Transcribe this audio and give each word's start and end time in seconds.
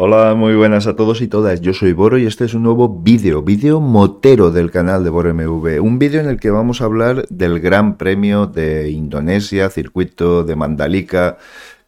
Hola, 0.00 0.36
muy 0.36 0.54
buenas 0.54 0.86
a 0.86 0.94
todos 0.94 1.20
y 1.22 1.26
todas. 1.26 1.60
Yo 1.60 1.74
soy 1.74 1.92
Boro 1.92 2.18
y 2.18 2.26
este 2.26 2.44
es 2.44 2.54
un 2.54 2.62
nuevo 2.62 2.88
vídeo, 2.88 3.42
vídeo 3.42 3.80
motero 3.80 4.52
del 4.52 4.70
canal 4.70 5.02
de 5.02 5.10
Boro 5.10 5.34
MV. 5.34 5.82
Un 5.82 5.98
vídeo 5.98 6.20
en 6.20 6.28
el 6.28 6.38
que 6.38 6.52
vamos 6.52 6.80
a 6.80 6.84
hablar 6.84 7.26
del 7.30 7.58
Gran 7.58 7.96
Premio 7.96 8.46
de 8.46 8.92
Indonesia, 8.92 9.68
circuito 9.70 10.44
de 10.44 10.54
Mandalika, 10.54 11.38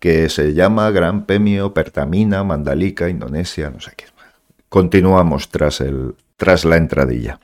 que 0.00 0.28
se 0.28 0.54
llama 0.54 0.90
Gran 0.90 1.24
Premio 1.24 1.72
Pertamina, 1.72 2.42
Mandalika, 2.42 3.08
Indonesia, 3.08 3.70
no 3.70 3.78
sé 3.78 3.92
qué. 3.96 4.06
Continuamos 4.68 5.48
tras, 5.48 5.80
el, 5.80 6.16
tras 6.36 6.64
la 6.64 6.78
entradilla. 6.78 7.38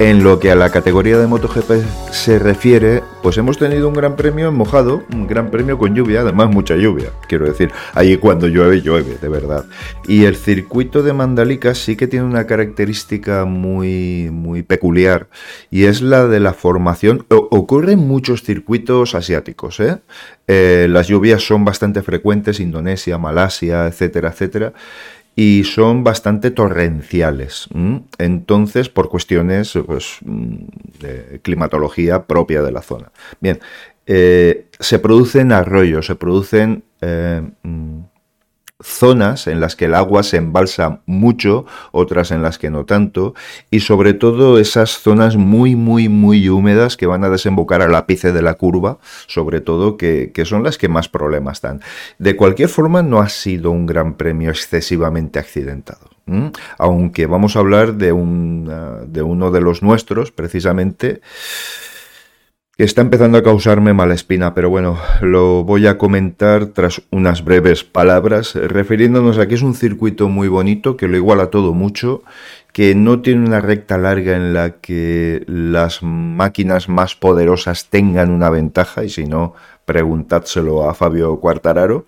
En 0.00 0.24
lo 0.24 0.40
que 0.40 0.50
a 0.50 0.54
la 0.54 0.70
categoría 0.70 1.18
de 1.18 1.26
MotoGP 1.26 1.72
se 2.10 2.38
refiere, 2.38 3.02
pues 3.22 3.36
hemos 3.36 3.58
tenido 3.58 3.86
un 3.86 3.92
gran 3.92 4.16
premio 4.16 4.50
mojado, 4.50 5.02
un 5.12 5.26
gran 5.26 5.50
premio 5.50 5.76
con 5.76 5.94
lluvia, 5.94 6.22
además 6.22 6.48
mucha 6.48 6.74
lluvia, 6.74 7.10
quiero 7.28 7.44
decir, 7.44 7.70
ahí 7.92 8.16
cuando 8.16 8.48
llueve, 8.48 8.80
llueve, 8.80 9.18
de 9.20 9.28
verdad. 9.28 9.66
Y 10.08 10.24
el 10.24 10.36
circuito 10.36 11.02
de 11.02 11.12
Mandalika 11.12 11.74
sí 11.74 11.96
que 11.96 12.06
tiene 12.06 12.24
una 12.24 12.46
característica 12.46 13.44
muy, 13.44 14.30
muy 14.32 14.62
peculiar, 14.62 15.28
y 15.70 15.84
es 15.84 16.00
la 16.00 16.26
de 16.28 16.40
la 16.40 16.54
formación, 16.54 17.26
ocurre 17.28 17.92
en 17.92 17.98
muchos 17.98 18.42
circuitos 18.42 19.14
asiáticos, 19.14 19.80
¿eh? 19.80 19.98
¿eh? 20.46 20.86
las 20.88 21.08
lluvias 21.08 21.42
son 21.42 21.66
bastante 21.66 22.00
frecuentes, 22.00 22.58
Indonesia, 22.58 23.18
Malasia, 23.18 23.86
etcétera, 23.86 24.30
etcétera 24.30 24.72
y 25.36 25.64
son 25.64 26.04
bastante 26.04 26.50
torrenciales. 26.50 27.68
Entonces, 28.18 28.88
por 28.88 29.08
cuestiones 29.08 29.78
pues, 29.86 30.18
de 30.22 31.40
climatología 31.42 32.26
propia 32.26 32.62
de 32.62 32.72
la 32.72 32.82
zona. 32.82 33.10
Bien, 33.40 33.60
eh, 34.06 34.66
se 34.78 34.98
producen 34.98 35.52
arroyos, 35.52 36.06
se 36.06 36.16
producen 36.16 36.84
eh, 37.00 37.42
mm, 37.62 38.00
zonas 38.82 39.46
en 39.46 39.60
las 39.60 39.76
que 39.76 39.86
el 39.86 39.94
agua 39.94 40.22
se 40.22 40.36
embalsa 40.36 41.00
mucho, 41.06 41.66
otras 41.92 42.30
en 42.30 42.42
las 42.42 42.58
que 42.58 42.70
no 42.70 42.84
tanto, 42.84 43.34
y 43.70 43.80
sobre 43.80 44.14
todo 44.14 44.58
esas 44.58 44.90
zonas 44.98 45.36
muy, 45.36 45.76
muy, 45.76 46.08
muy 46.08 46.48
húmedas 46.48 46.96
que 46.96 47.06
van 47.06 47.24
a 47.24 47.30
desembocar 47.30 47.82
al 47.82 47.94
ápice 47.94 48.32
de 48.32 48.42
la 48.42 48.54
curva, 48.54 48.98
sobre 49.26 49.60
todo 49.60 49.96
que, 49.96 50.32
son 50.44 50.62
las 50.62 50.78
que 50.78 50.88
más 50.88 51.08
problemas 51.08 51.60
dan. 51.60 51.80
De 52.18 52.36
cualquier 52.36 52.68
forma, 52.68 53.02
no 53.02 53.20
ha 53.20 53.28
sido 53.28 53.70
un 53.70 53.86
gran 53.86 54.14
premio 54.14 54.50
excesivamente 54.50 55.38
accidentado. 55.38 56.10
Aunque 56.78 57.26
vamos 57.26 57.56
a 57.56 57.58
hablar 57.58 57.94
de, 57.94 58.12
un, 58.12 58.70
de 59.08 59.22
uno 59.22 59.50
de 59.50 59.60
los 59.60 59.82
nuestros, 59.82 60.30
precisamente, 60.30 61.20
está 62.84 63.02
empezando 63.02 63.36
a 63.36 63.42
causarme 63.42 63.92
mala 63.92 64.14
espina, 64.14 64.54
pero 64.54 64.70
bueno, 64.70 64.98
lo 65.20 65.64
voy 65.64 65.86
a 65.86 65.98
comentar 65.98 66.66
tras 66.66 67.02
unas 67.10 67.44
breves 67.44 67.84
palabras, 67.84 68.54
refiriéndonos 68.54 69.38
a 69.38 69.46
que 69.46 69.54
es 69.54 69.62
un 69.62 69.74
circuito 69.74 70.28
muy 70.28 70.48
bonito, 70.48 70.96
que 70.96 71.08
lo 71.08 71.16
iguala 71.16 71.50
todo 71.50 71.74
mucho, 71.74 72.22
que 72.72 72.94
no 72.94 73.20
tiene 73.20 73.46
una 73.46 73.60
recta 73.60 73.98
larga 73.98 74.36
en 74.36 74.54
la 74.54 74.76
que 74.80 75.44
las 75.46 76.02
máquinas 76.02 76.88
más 76.88 77.14
poderosas 77.16 77.86
tengan 77.90 78.30
una 78.30 78.50
ventaja, 78.50 79.04
y 79.04 79.10
si 79.10 79.26
no, 79.26 79.54
preguntádselo 79.84 80.88
a 80.88 80.94
Fabio 80.94 81.38
Cuartararo. 81.40 82.06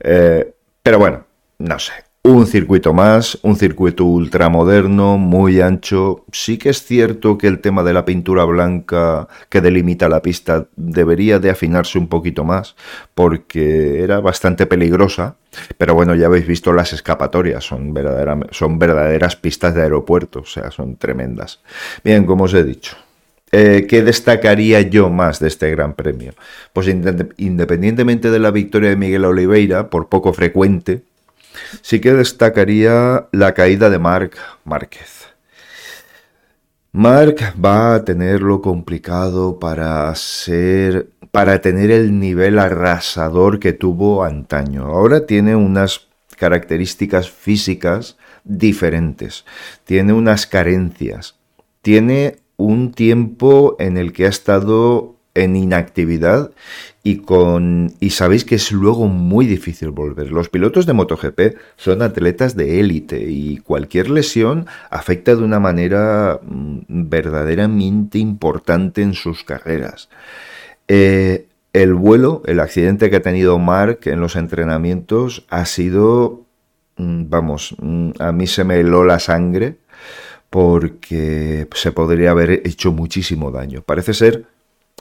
Eh, 0.00 0.54
pero 0.82 0.98
bueno, 0.98 1.24
no 1.58 1.78
sé, 1.78 1.92
un 2.22 2.46
circuito 2.46 2.92
más, 2.92 3.38
un 3.42 3.56
circuito 3.56 4.04
ultramoderno, 4.04 5.16
muy 5.16 5.60
ancho. 5.62 6.24
Sí 6.32 6.58
que 6.58 6.68
es 6.68 6.84
cierto 6.84 7.38
que 7.38 7.46
el 7.46 7.60
tema 7.60 7.82
de 7.82 7.94
la 7.94 8.04
pintura 8.04 8.44
blanca 8.44 9.26
que 9.48 9.62
delimita 9.62 10.08
la 10.08 10.20
pista 10.20 10.66
debería 10.76 11.38
de 11.38 11.50
afinarse 11.50 11.98
un 11.98 12.08
poquito 12.08 12.44
más, 12.44 12.76
porque 13.14 14.02
era 14.02 14.20
bastante 14.20 14.66
peligrosa. 14.66 15.36
Pero 15.78 15.94
bueno, 15.94 16.14
ya 16.14 16.26
habéis 16.26 16.46
visto 16.46 16.72
las 16.72 16.92
escapatorias, 16.92 17.64
son, 17.64 17.94
son 18.50 18.78
verdaderas 18.78 19.36
pistas 19.36 19.74
de 19.74 19.82
aeropuerto, 19.82 20.40
o 20.40 20.46
sea, 20.46 20.70
son 20.70 20.96
tremendas. 20.96 21.60
Bien, 22.04 22.24
como 22.26 22.44
os 22.44 22.54
he 22.54 22.64
dicho. 22.64 22.96
Eh, 23.52 23.86
¿Qué 23.88 24.02
destacaría 24.02 24.80
yo 24.82 25.10
más 25.10 25.40
de 25.40 25.48
este 25.48 25.70
Gran 25.72 25.94
Premio? 25.94 26.34
Pues 26.72 26.86
independientemente 26.86 28.30
de 28.30 28.38
la 28.38 28.52
victoria 28.52 28.90
de 28.90 28.96
Miguel 28.96 29.24
Oliveira, 29.24 29.90
por 29.90 30.08
poco 30.08 30.32
frecuente, 30.32 31.02
Sí 31.82 32.00
que 32.00 32.12
destacaría 32.12 33.28
la 33.32 33.54
caída 33.54 33.90
de 33.90 33.98
Marc 33.98 34.36
Márquez. 34.64 35.28
Marc 36.92 37.54
va 37.64 37.94
a 37.94 38.04
tenerlo 38.04 38.60
complicado 38.60 39.58
para 39.60 40.12
ser 40.16 41.10
para 41.30 41.60
tener 41.60 41.92
el 41.92 42.18
nivel 42.18 42.58
arrasador 42.58 43.60
que 43.60 43.72
tuvo 43.72 44.24
antaño. 44.24 44.86
Ahora 44.86 45.26
tiene 45.26 45.54
unas 45.54 46.08
características 46.36 47.30
físicas 47.30 48.16
diferentes, 48.42 49.44
tiene 49.84 50.12
unas 50.12 50.46
carencias, 50.46 51.36
tiene 51.82 52.38
un 52.56 52.92
tiempo 52.92 53.76
en 53.78 53.96
el 53.96 54.12
que 54.12 54.26
ha 54.26 54.28
estado 54.28 55.19
en 55.34 55.56
inactividad 55.56 56.50
y 57.02 57.18
con 57.18 57.94
y 58.00 58.10
sabéis 58.10 58.44
que 58.44 58.56
es 58.56 58.72
luego 58.72 59.06
muy 59.06 59.46
difícil 59.46 59.90
volver. 59.90 60.30
Los 60.32 60.48
pilotos 60.48 60.86
de 60.86 60.92
MotoGP 60.92 61.40
son 61.76 62.02
atletas 62.02 62.56
de 62.56 62.80
élite 62.80 63.20
y 63.20 63.58
cualquier 63.58 64.10
lesión 64.10 64.66
afecta 64.90 65.34
de 65.34 65.42
una 65.42 65.60
manera 65.60 66.40
mm, 66.42 66.80
verdaderamente 66.88 68.18
importante 68.18 69.02
en 69.02 69.14
sus 69.14 69.44
carreras. 69.44 70.08
Eh, 70.88 71.46
el 71.72 71.94
vuelo, 71.94 72.42
el 72.46 72.60
accidente 72.60 73.10
que 73.10 73.16
ha 73.16 73.22
tenido 73.22 73.58
Mark 73.58 74.00
en 74.06 74.20
los 74.20 74.34
entrenamientos 74.36 75.46
ha 75.50 75.64
sido, 75.64 76.44
mm, 76.96 77.24
vamos, 77.28 77.76
mm, 77.80 78.10
a 78.18 78.32
mí 78.32 78.46
se 78.46 78.64
me 78.64 78.80
heló 78.80 79.04
la 79.04 79.20
sangre 79.20 79.76
porque 80.50 81.68
se 81.74 81.92
podría 81.92 82.32
haber 82.32 82.50
hecho 82.66 82.92
muchísimo 82.92 83.52
daño. 83.52 83.82
Parece 83.82 84.14
ser 84.14 84.46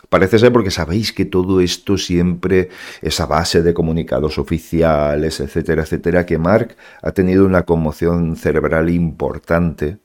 Parece 0.09 0.39
ser 0.39 0.51
porque 0.51 0.71
sabéis 0.71 1.13
que 1.13 1.25
todo 1.25 1.61
esto 1.61 1.97
siempre 1.97 2.69
es 3.01 3.19
a 3.19 3.27
base 3.27 3.61
de 3.61 3.75
comunicados 3.75 4.39
oficiales, 4.39 5.39
etcétera, 5.39 5.83
etcétera, 5.83 6.25
que 6.25 6.39
Mark 6.39 6.75
ha 7.01 7.11
tenido 7.11 7.45
una 7.45 7.63
conmoción 7.63 8.35
cerebral 8.35 8.89
importante 8.89 9.99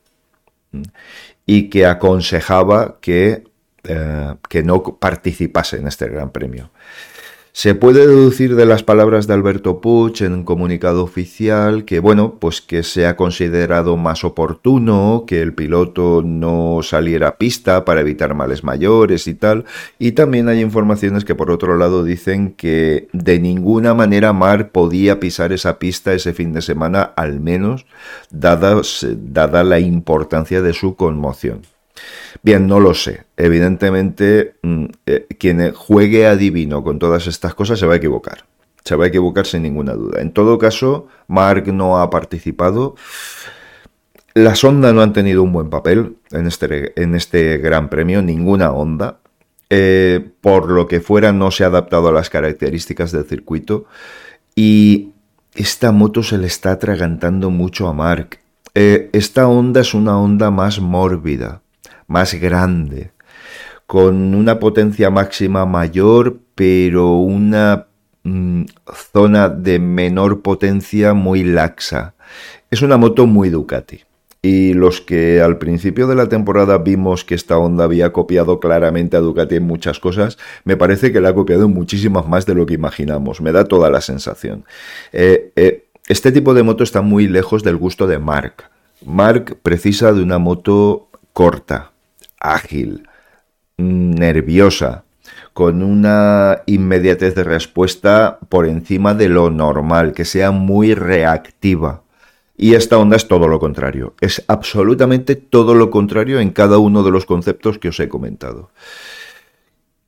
y 1.47 1.71
que 1.71 1.87
aconsejaba 1.87 2.99
que, 3.01 3.45
eh, 3.85 4.35
que 4.49 4.63
no 4.63 4.83
participase 4.83 5.79
en 5.79 5.89
este 5.89 6.09
gran 6.09 6.31
premio. 6.31 6.71
Se 7.57 7.77
puede 7.77 8.09
deducir 8.09 8.57
de 8.57 8.67
las 8.67 8.83
palabras 8.83 9.29
de 9.29 9.35
Alberto 9.35 9.81
Puig 9.81 10.23
en 10.23 10.33
un 10.33 10.43
comunicado 10.43 11.05
oficial 11.05 11.85
que, 11.85 12.01
bueno, 12.01 12.35
pues 12.41 12.61
que 12.61 12.83
se 12.83 13.07
ha 13.07 13.15
considerado 13.15 13.97
más 13.97 14.25
oportuno 14.25 15.23
que 15.25 15.41
el 15.41 15.55
piloto 15.55 16.23
no 16.25 16.81
saliera 16.83 17.29
a 17.29 17.39
pista 17.39 17.85
para 17.85 18.01
evitar 18.01 18.35
males 18.35 18.65
mayores 18.65 19.29
y 19.29 19.35
tal. 19.35 19.67
Y 20.01 20.13
también 20.13 20.49
hay 20.49 20.63
informaciones 20.63 21.25
que 21.25 21.37
por 21.37 21.53
otro 21.53 21.77
lado 21.77 22.03
dicen 22.03 22.55
que 22.55 23.07
de 23.13 23.39
ninguna 23.39 23.95
manera 23.95 24.33
Mar 24.33 24.73
podía 24.73 25.21
pisar 25.21 25.53
esa 25.53 25.79
pista 25.79 26.13
ese 26.13 26.35
fin 26.35 26.53
de 26.55 26.61
semana, 26.61 27.03
al 27.03 27.39
menos 27.39 27.87
dada, 28.31 28.83
dada 29.17 29.63
la 29.63 29.79
importancia 29.79 30.61
de 30.61 30.73
su 30.73 30.97
conmoción. 30.97 31.63
Bien, 32.43 32.67
no 32.67 32.81
lo 32.81 32.95
sé. 32.95 33.25
Evidentemente, 33.37 34.55
mm, 34.63 34.85
eh, 35.07 35.27
quien 35.39 35.73
juegue 35.73 36.27
adivino 36.27 36.83
con 36.83 36.99
todas 36.99 37.27
estas 37.27 37.55
cosas 37.55 37.79
se 37.79 37.87
va 37.87 37.95
a 37.95 37.97
equivocar. 37.97 38.45
Se 38.85 38.97
va 38.97 39.05
a 39.05 39.09
equivocar 39.09 39.47
sin 39.47 39.63
ninguna 39.63 39.95
duda. 39.95 40.21
En 40.21 40.33
todo 40.33 40.59
caso, 40.59 41.09
Mark 41.27 41.67
no 41.73 41.99
ha 41.99 42.11
participado. 42.11 42.97
Las 44.35 44.63
Honda 44.65 44.93
no 44.93 45.01
han 45.01 45.13
tenido 45.13 45.43
un 45.43 45.53
buen 45.53 45.71
papel 45.71 46.17
en 46.33 46.47
este, 46.47 47.01
en 47.01 47.15
este 47.15 47.59
gran 47.59 47.89
premio, 47.89 48.21
ninguna 48.21 48.73
Honda. 48.73 49.21
Eh, 49.71 50.29
por 50.41 50.71
lo 50.71 50.87
que 50.87 51.01
fuera, 51.01 51.33
no 51.33 51.51
se 51.51 51.65
ha 51.65 51.69
adaptado 51.69 52.09
a 52.09 52.13
las 52.13 52.31
características 52.31 53.13
del 53.13 53.25
circuito. 53.25 53.87
Y 54.55 55.13
esta 55.55 55.93
moto 55.93 56.23
se 56.23 56.37
le 56.37 56.47
está 56.49 56.73
atragantando 56.73 57.49
mucho 57.51 57.89
a 57.89 57.95
Mark. 57.95 58.39
Eh, 58.75 59.09
esta 59.13 59.49
onda 59.49 59.81
es 59.81 59.95
una 59.95 60.19
onda 60.19 60.51
más 60.51 60.81
mórbida 60.81 61.63
más 62.07 62.35
grande, 62.35 63.13
con 63.87 64.35
una 64.35 64.59
potencia 64.59 65.11
máxima 65.11 65.67
mayor, 65.67 66.39
pero 66.55 67.17
una 67.17 67.87
mm, 68.23 68.65
zona 69.13 69.49
de 69.49 69.79
menor 69.79 70.43
potencia 70.43 71.15
muy 71.15 71.43
laxa. 71.43 72.15
Es 72.71 72.83
una 72.83 72.97
moto 72.97 73.27
muy 73.27 73.51
Ducati. 73.51 74.01
Y 74.45 74.75
los 74.75 75.01
que 75.01 75.41
al 75.41 75.57
principio 75.57 76.07
de 76.07 76.17
la 76.17 76.29
temporada 76.29 76.77
vimos 76.77 77.25
que 77.25 77.35
esta 77.35 77.57
Honda 77.57 77.85
había 77.85 78.13
copiado 78.13 78.61
claramente 78.61 79.17
a 79.17 79.21
Ducati 79.21 79.55
en 79.55 79.67
muchas 79.67 79.99
cosas, 79.99 80.37
me 80.65 80.77
parece 80.77 81.13
que 81.13 81.23
la 81.23 81.31
ha 81.31 81.35
copiado 81.35 81.65
en 81.65 81.73
muchísimas 81.73 82.29
más 82.29 82.45
de 82.45 82.55
lo 82.55 82.67
que 82.67 82.75
imaginamos. 82.75 83.41
Me 83.41 83.53
da 83.53 83.65
toda 83.65 83.89
la 83.89 84.03
sensación. 84.03 84.67
Eh, 85.13 85.51
eh, 85.57 85.87
este 86.09 86.31
tipo 86.31 86.53
de 86.53 86.63
moto 86.63 86.85
está 86.85 87.01
muy 87.01 87.27
lejos 87.27 87.63
del 87.63 87.79
gusto 87.79 88.07
de 88.07 88.19
Mark. 88.19 88.65
Mark 89.07 89.57
precisa 89.63 90.13
de 90.13 90.23
una 90.23 90.39
moto 90.39 91.09
corta, 91.33 91.93
ágil, 92.45 93.09
nerviosa, 93.77 95.05
con 95.53 95.83
una 95.83 96.63
inmediatez 96.67 97.35
de 97.35 97.45
respuesta 97.45 98.39
por 98.49 98.67
encima 98.67 99.15
de 99.15 99.29
lo 99.29 99.51
normal, 99.51 100.13
que 100.13 100.25
sea 100.25 100.51
muy 100.51 100.95
reactiva. 100.95 102.03
Y 102.57 102.75
esta 102.75 102.99
onda 102.99 103.17
es 103.17 103.27
todo 103.27 103.49
lo 103.49 103.59
contrario, 103.59 104.15
es 104.21 104.45
absolutamente 104.47 105.35
todo 105.35 105.75
lo 105.75 105.91
contrario 105.91 106.39
en 106.39 106.51
cada 106.51 106.79
uno 106.79 107.03
de 107.03 107.11
los 107.11 107.27
conceptos 107.27 107.79
que 107.79 107.89
os 107.89 107.99
he 107.99 108.09
comentado. 108.09 108.71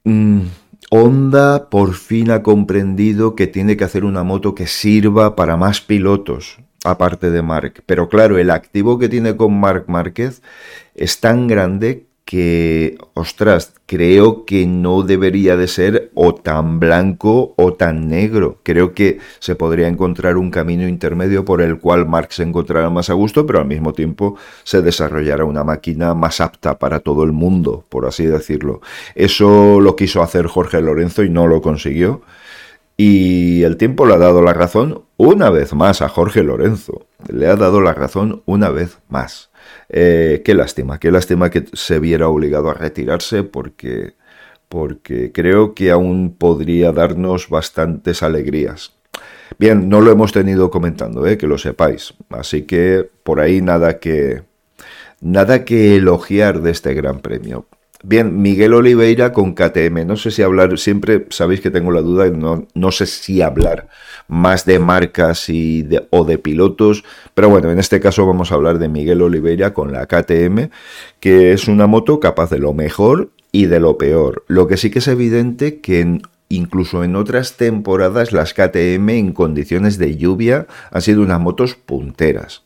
Mm, 0.04 0.42
Honda 0.90 1.68
por 1.68 1.94
fin 1.94 2.30
ha 2.30 2.44
comprendido 2.44 3.34
que 3.34 3.48
tiene 3.48 3.76
que 3.76 3.82
hacer 3.82 4.04
una 4.04 4.22
moto 4.22 4.54
que 4.54 4.68
sirva 4.68 5.34
para 5.34 5.56
más 5.56 5.80
pilotos, 5.80 6.58
aparte 6.84 7.32
de 7.32 7.42
Mark. 7.42 7.82
Pero 7.86 8.08
claro, 8.08 8.38
el 8.38 8.50
activo 8.50 8.98
que 8.98 9.08
tiene 9.08 9.36
con 9.36 9.58
Mark 9.58 9.86
Márquez 9.88 10.42
es 10.94 11.18
tan 11.18 11.48
grande 11.48 12.05
que, 12.26 12.98
ostras, 13.14 13.72
creo 13.86 14.44
que 14.44 14.66
no 14.66 15.02
debería 15.02 15.56
de 15.56 15.68
ser 15.68 16.10
o 16.14 16.34
tan 16.34 16.80
blanco 16.80 17.54
o 17.56 17.74
tan 17.74 18.08
negro. 18.08 18.58
Creo 18.64 18.94
que 18.94 19.20
se 19.38 19.54
podría 19.54 19.86
encontrar 19.86 20.36
un 20.36 20.50
camino 20.50 20.88
intermedio 20.88 21.44
por 21.44 21.62
el 21.62 21.78
cual 21.78 22.04
Marx 22.06 22.34
se 22.34 22.42
encontrará 22.42 22.90
más 22.90 23.10
a 23.10 23.14
gusto, 23.14 23.46
pero 23.46 23.60
al 23.60 23.66
mismo 23.66 23.92
tiempo 23.92 24.36
se 24.64 24.82
desarrollará 24.82 25.44
una 25.44 25.62
máquina 25.62 26.14
más 26.14 26.40
apta 26.40 26.80
para 26.80 26.98
todo 26.98 27.22
el 27.22 27.30
mundo, 27.30 27.84
por 27.88 28.06
así 28.06 28.26
decirlo. 28.26 28.80
Eso 29.14 29.80
lo 29.80 29.94
quiso 29.94 30.20
hacer 30.20 30.48
Jorge 30.48 30.82
Lorenzo 30.82 31.22
y 31.22 31.30
no 31.30 31.46
lo 31.46 31.62
consiguió. 31.62 32.22
Y 32.96 33.62
el 33.62 33.76
tiempo 33.76 34.06
le 34.06 34.14
ha 34.14 34.18
dado 34.18 34.42
la 34.42 34.54
razón 34.54 35.04
una 35.18 35.50
vez 35.50 35.74
más 35.74 36.00
a 36.00 36.08
Jorge 36.08 36.42
Lorenzo. 36.42 37.06
Le 37.28 37.46
ha 37.46 37.56
dado 37.56 37.80
la 37.80 37.92
razón 37.92 38.42
una 38.46 38.70
vez 38.70 38.98
más. 39.08 39.50
Eh, 39.88 40.42
qué 40.44 40.54
lástima, 40.54 40.98
qué 40.98 41.10
lástima 41.10 41.50
que 41.50 41.66
se 41.72 41.98
viera 41.98 42.28
obligado 42.28 42.70
a 42.70 42.74
retirarse 42.74 43.42
porque, 43.42 44.14
porque 44.68 45.32
creo 45.32 45.74
que 45.74 45.90
aún 45.90 46.34
podría 46.36 46.92
darnos 46.92 47.48
bastantes 47.50 48.22
alegrías. 48.22 48.94
Bien, 49.58 49.88
no 49.88 50.00
lo 50.00 50.10
hemos 50.10 50.32
tenido 50.32 50.70
comentando, 50.70 51.26
eh, 51.26 51.38
que 51.38 51.46
lo 51.46 51.58
sepáis. 51.58 52.14
Así 52.30 52.62
que 52.62 53.08
por 53.22 53.40
ahí 53.40 53.60
nada 53.60 53.98
que 53.98 54.42
nada 55.20 55.64
que 55.64 55.96
elogiar 55.96 56.62
de 56.62 56.70
este 56.70 56.94
gran 56.94 57.20
premio. 57.20 57.66
Bien, 58.02 58.42
Miguel 58.42 58.74
Oliveira 58.74 59.32
con 59.32 59.54
KTM. 59.54 60.06
No 60.06 60.16
sé 60.16 60.30
si 60.30 60.42
hablar, 60.42 60.78
siempre 60.78 61.26
sabéis 61.30 61.60
que 61.60 61.70
tengo 61.70 61.90
la 61.90 62.02
duda, 62.02 62.28
no, 62.28 62.66
no 62.74 62.92
sé 62.92 63.06
si 63.06 63.40
hablar 63.40 63.88
más 64.28 64.66
de 64.66 64.78
marcas 64.78 65.48
y 65.48 65.88
o 66.10 66.24
de 66.24 66.38
pilotos, 66.38 67.04
pero 67.34 67.48
bueno, 67.48 67.70
en 67.70 67.78
este 67.78 68.00
caso 68.00 68.26
vamos 68.26 68.50
a 68.50 68.56
hablar 68.56 68.78
de 68.78 68.88
Miguel 68.88 69.22
Oliveira 69.22 69.72
con 69.72 69.92
la 69.92 70.06
KTM, 70.06 70.70
que 71.20 71.52
es 71.52 71.68
una 71.68 71.86
moto 71.86 72.20
capaz 72.20 72.50
de 72.50 72.58
lo 72.58 72.72
mejor 72.72 73.30
y 73.52 73.66
de 73.66 73.80
lo 73.80 73.96
peor. 73.96 74.44
Lo 74.48 74.66
que 74.66 74.76
sí 74.76 74.90
que 74.90 74.98
es 74.98 75.08
evidente 75.08 75.80
que 75.80 76.20
incluso 76.48 77.02
en 77.02 77.16
otras 77.16 77.56
temporadas 77.56 78.32
las 78.32 78.52
KTM 78.52 79.08
en 79.10 79.32
condiciones 79.32 79.98
de 79.98 80.16
lluvia 80.16 80.66
han 80.90 81.02
sido 81.02 81.22
unas 81.22 81.40
motos 81.40 81.74
punteras. 81.74 82.62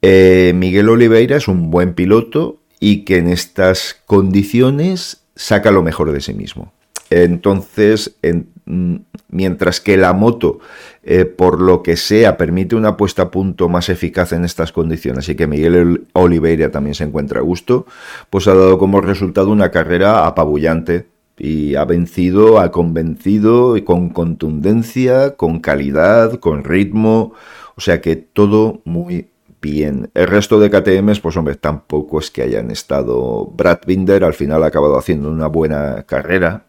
Eh, 0.00 0.52
Miguel 0.56 0.88
Oliveira 0.88 1.36
es 1.36 1.46
un 1.46 1.70
buen 1.70 1.94
piloto, 1.94 2.58
y 2.82 3.04
que 3.04 3.18
en 3.18 3.28
estas 3.28 4.02
condiciones 4.06 5.22
saca 5.36 5.70
lo 5.70 5.84
mejor 5.84 6.10
de 6.10 6.20
sí 6.20 6.34
mismo. 6.34 6.72
Entonces, 7.10 8.16
mm, 8.64 8.96
mientras 9.28 9.80
que 9.80 9.96
la 9.96 10.12
moto, 10.12 10.58
eh, 11.04 11.24
por 11.24 11.60
lo 11.60 11.84
que 11.84 11.96
sea, 11.96 12.36
permite 12.36 12.74
una 12.74 12.96
puesta 12.96 13.22
a 13.22 13.30
punto 13.30 13.68
más 13.68 13.88
eficaz 13.88 14.32
en 14.32 14.44
estas 14.44 14.72
condiciones 14.72 15.28
y 15.28 15.36
que 15.36 15.46
Miguel 15.46 16.08
Oliveira 16.12 16.72
también 16.72 16.96
se 16.96 17.04
encuentra 17.04 17.38
a 17.38 17.44
gusto, 17.44 17.86
pues 18.30 18.48
ha 18.48 18.54
dado 18.54 18.78
como 18.78 19.00
resultado 19.00 19.52
una 19.52 19.70
carrera 19.70 20.26
apabullante 20.26 21.06
y 21.38 21.76
ha 21.76 21.84
vencido, 21.84 22.58
ha 22.58 22.72
convencido 22.72 23.76
y 23.76 23.82
con 23.82 24.08
contundencia, 24.08 25.36
con 25.36 25.60
calidad, 25.60 26.40
con 26.40 26.64
ritmo, 26.64 27.32
o 27.76 27.80
sea 27.80 28.00
que 28.00 28.16
todo 28.16 28.80
muy 28.84 29.28
bien. 29.62 30.10
El 30.12 30.26
resto 30.26 30.60
de 30.60 30.68
KTMs, 30.68 31.20
pues 31.20 31.36
hombre, 31.38 31.54
tampoco 31.54 32.18
es 32.18 32.30
que 32.30 32.42
hayan 32.42 32.70
estado. 32.70 33.46
Brad 33.46 33.78
Binder 33.86 34.24
al 34.24 34.34
final 34.34 34.62
ha 34.62 34.66
acabado 34.66 34.98
haciendo 34.98 35.30
una 35.30 35.46
buena 35.46 36.02
carrera, 36.02 36.66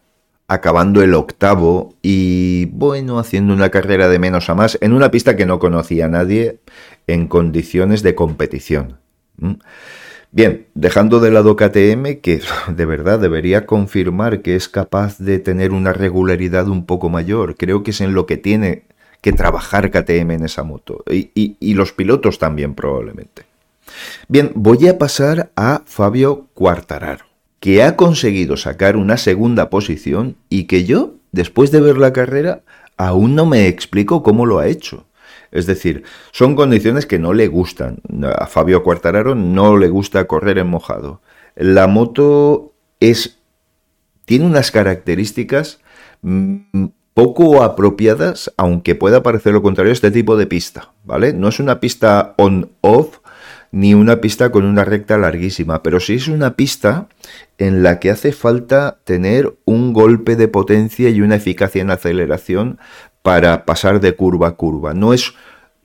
acabando 0.47 1.01
el 1.01 1.13
octavo 1.15 1.95
y 2.01 2.65
bueno, 2.67 3.19
haciendo 3.19 3.53
una 3.53 3.69
carrera 3.69 4.07
de 4.07 4.19
menos 4.19 4.49
a 4.49 4.55
más 4.55 4.77
en 4.79 4.93
una 4.93 5.11
pista 5.11 5.35
que 5.35 5.45
no 5.45 5.59
conocía 5.59 6.05
a 6.05 6.09
nadie 6.09 6.61
en 7.07 7.27
condiciones 7.27 8.03
de 8.03 8.15
competición. 8.15 8.99
Bien, 10.31 10.67
dejando 10.73 11.19
de 11.19 11.31
lado 11.31 11.55
KTM, 11.55 12.21
que 12.21 12.41
de 12.67 12.85
verdad 12.85 13.19
debería 13.19 13.65
confirmar 13.65 14.41
que 14.41 14.55
es 14.55 14.69
capaz 14.69 15.17
de 15.17 15.39
tener 15.39 15.71
una 15.71 15.93
regularidad 15.93 16.69
un 16.69 16.85
poco 16.85 17.09
mayor, 17.09 17.55
creo 17.57 17.83
que 17.83 17.91
es 17.91 18.01
en 18.01 18.13
lo 18.13 18.25
que 18.27 18.37
tiene 18.37 18.85
que 19.23 19.31
trabajar 19.31 19.89
KTM 19.89 20.31
en 20.31 20.43
esa 20.43 20.63
moto. 20.63 21.03
Y, 21.09 21.73
los 21.73 21.93
pilotos 21.93 22.39
también 22.39 22.75
probablemente. 22.75 23.43
Bien, 24.27 24.51
voy 24.53 24.87
a 24.89 24.97
pasar 24.97 25.49
a 25.55 25.81
Fabio 25.85 26.47
Quartararo, 26.53 27.25
que 27.61 27.83
ha 27.83 27.95
conseguido 27.95 28.57
sacar 28.57 28.97
una 28.97 29.15
segunda 29.15 29.69
posición 29.69 30.35
y 30.49 30.65
que 30.65 30.83
yo, 30.83 31.15
después 31.31 31.71
de 31.71 31.79
ver 31.79 31.97
la 31.97 32.11
carrera, 32.11 32.63
aún 32.97 33.33
no 33.33 33.45
me 33.45 33.67
explico 33.69 34.23
cómo 34.23 34.45
lo 34.45 34.59
ha 34.59 34.67
hecho. 34.67 35.05
Es 35.51 35.67
decir, 35.67 36.03
son 36.33 36.55
condiciones 36.55 37.05
que 37.05 37.17
no 37.17 37.31
le 37.31 37.47
gustan. 37.47 38.01
A 38.37 38.47
Fabio 38.47 38.83
Quartararo 38.83 39.35
no 39.35 39.77
le 39.77 39.87
gusta 39.87 40.25
correr 40.25 40.57
en 40.57 40.67
mojado. 40.67 41.21
La 41.55 41.87
moto 41.87 42.73
es 42.99 43.39
tiene 44.25 44.45
unas 44.45 44.71
características 44.71 45.79
mm, 46.23 46.87
poco 47.13 47.63
apropiadas, 47.63 48.51
aunque 48.57 48.95
pueda 48.95 49.23
parecer 49.23 49.53
lo 49.53 49.61
contrario, 49.61 49.93
este 49.93 50.11
tipo 50.11 50.35
de 50.35 50.47
pista, 50.47 50.93
¿vale? 51.03 51.33
No 51.33 51.47
es 51.49 51.59
una 51.59 51.79
pista 51.79 52.33
on-off 52.37 53.19
ni 53.71 53.95
una 53.95 54.21
pista 54.21 54.51
con 54.51 54.65
una 54.65 54.85
recta 54.85 55.17
larguísima, 55.17 55.81
pero 55.81 55.99
sí 55.99 56.13
es 56.13 56.27
una 56.27 56.55
pista 56.55 57.07
en 57.57 57.81
la 57.81 57.99
que 57.99 58.11
hace 58.11 58.31
falta 58.31 58.99
tener 59.03 59.57
un 59.65 59.93
golpe 59.93 60.35
de 60.35 60.47
potencia 60.47 61.09
y 61.09 61.21
una 61.21 61.35
eficacia 61.35 61.81
en 61.81 61.89
aceleración 61.89 62.77
para 63.23 63.65
pasar 63.65 63.99
de 63.99 64.15
curva 64.15 64.49
a 64.49 64.51
curva. 64.51 64.93
No 64.93 65.11
es 65.11 65.33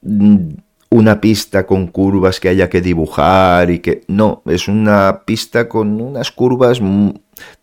mm, 0.02 0.48
una 0.90 1.20
pista 1.22 1.66
con 1.66 1.86
curvas 1.86 2.40
que 2.40 2.50
haya 2.50 2.68
que 2.68 2.82
dibujar 2.82 3.70
y 3.70 3.78
que... 3.78 4.02
No, 4.06 4.42
es 4.44 4.68
una 4.68 5.22
pista 5.24 5.68
con 5.68 6.00
unas 6.00 6.30
curvas 6.30 6.80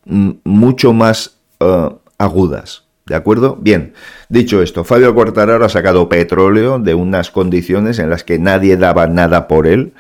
mucho 0.06 0.94
más 0.94 1.38
eh, 1.60 1.90
agudas. 2.18 2.85
¿De 3.06 3.14
acuerdo? 3.14 3.58
Bien, 3.62 3.94
dicho 4.30 4.64
esto, 4.64 4.84
Fabio 4.84 5.14
Quartararo 5.14 5.64
ha 5.64 5.70
sacado 5.70 6.10
petróleo 6.10 6.80
de 6.80 6.96
unas 6.96 7.30
condiciones 7.30 8.00
en 8.00 8.10
las 8.10 8.24
que 8.24 8.40
nadie 8.40 8.78
daba 8.78 9.06
nada 9.06 9.48
por 9.48 9.68
él. 9.68 9.94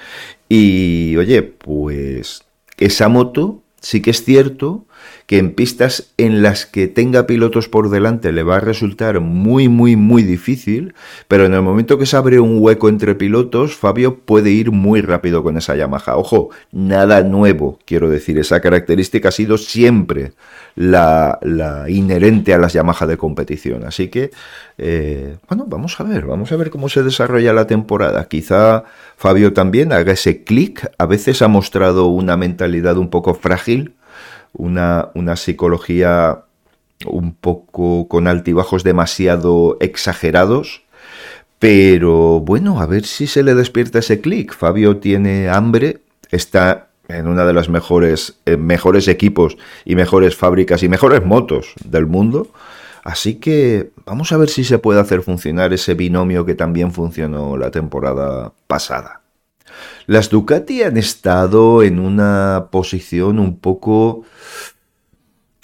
Y 0.49 1.15
oye, 1.17 1.43
pues 1.43 2.45
esa 2.77 3.07
moto 3.07 3.61
sí 3.79 4.01
que 4.01 4.09
es 4.09 4.23
cierto 4.23 4.85
que 5.27 5.37
en 5.37 5.53
pistas 5.53 6.11
en 6.17 6.41
las 6.43 6.65
que 6.65 6.87
tenga 6.87 7.25
pilotos 7.25 7.67
por 7.67 7.89
delante 7.89 8.31
le 8.31 8.43
va 8.43 8.57
a 8.57 8.59
resultar 8.59 9.19
muy, 9.19 9.69
muy, 9.69 9.95
muy 9.95 10.23
difícil, 10.23 10.93
pero 11.27 11.45
en 11.45 11.53
el 11.53 11.61
momento 11.61 11.97
que 11.97 12.05
se 12.05 12.15
abre 12.15 12.39
un 12.39 12.57
hueco 12.59 12.89
entre 12.89 13.15
pilotos, 13.15 13.75
Fabio 13.75 14.19
puede 14.19 14.51
ir 14.51 14.71
muy 14.71 15.01
rápido 15.01 15.43
con 15.43 15.57
esa 15.57 15.75
Yamaha. 15.75 16.17
Ojo, 16.17 16.49
nada 16.71 17.23
nuevo, 17.23 17.79
quiero 17.85 18.09
decir, 18.09 18.37
esa 18.37 18.61
característica 18.61 19.29
ha 19.29 19.31
sido 19.31 19.57
siempre 19.57 20.33
la, 20.75 21.39
inherente 21.87 22.53
a 22.53 22.57
las 22.57 22.73
Yamaha 22.73 23.07
de 23.07 23.17
competición. 23.17 23.83
Así 23.85 24.09
que, 24.09 24.31
eh, 24.77 25.37
bueno, 25.47 25.65
vamos 25.67 25.99
a 25.99 26.03
ver, 26.03 26.25
vamos 26.25 26.51
a 26.51 26.55
ver 26.55 26.69
cómo 26.69 26.89
se 26.89 27.01
desarrolla 27.01 27.53
la 27.53 27.65
temporada. 27.65 28.27
Quizá 28.27 28.83
Fabio 29.17 29.53
también 29.53 29.91
haga 29.91 30.13
ese 30.13 30.43
clic, 30.43 30.91
a 30.97 31.05
veces 31.05 31.41
ha 31.41 31.47
mostrado 31.47 32.07
una 32.07 32.37
mentalidad 32.37 32.97
un 32.97 33.09
poco 33.09 33.33
frágil 33.33 33.94
una, 34.57 35.35
psicología 35.35 36.43
un 37.05 37.33
poco 37.33 38.07
con 38.07 38.27
altibajos 38.27 38.83
demasiado 38.83 39.77
exagerados. 39.79 40.83
Pero 41.59 42.39
bueno, 42.41 42.81
a 42.81 42.85
ver 42.85 43.05
si 43.05 43.27
se 43.27 43.43
le 43.43 43.55
despierta 43.55 43.99
ese 43.99 44.21
clic. 44.21 44.53
Fabio 44.53 44.97
tiene 44.97 45.49
hambre, 45.49 46.01
está 46.31 46.89
en 47.07 47.27
una 47.27 47.45
de 47.45 47.53
las 47.53 47.69
mejores, 47.69 48.39
eh, 48.45 48.57
mejores 48.57 49.07
equipos 49.07 49.57
y 49.85 49.95
mejores 49.95 50.35
fábricas 50.35 50.83
y 50.83 50.89
mejores 50.89 51.25
motos 51.25 51.73
del 51.83 52.07
mundo. 52.07 52.49
Así 53.03 53.35
que 53.35 53.91
vamos 54.05 54.31
a 54.31 54.37
ver 54.37 54.49
si 54.49 54.63
se 54.63 54.79
puede 54.79 54.99
hacer 54.99 55.21
funcionar 55.21 55.73
ese 55.73 55.93
binomio 55.93 56.43
que 56.43 56.55
también 56.55 56.91
funcionó 56.91 57.55
la 57.55 57.69
temporada 57.69 58.51
pasada. 58.67 59.21
Las 60.07 60.29
Ducati 60.29 60.83
han 60.83 60.97
estado 60.97 61.83
en 61.83 61.99
una 61.99 62.67
posición 62.71 63.39
un 63.39 63.59
poco... 63.59 64.23